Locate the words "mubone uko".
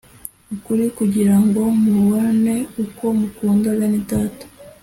1.83-3.05